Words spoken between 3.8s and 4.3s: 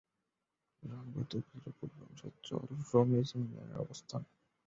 অবস্থান।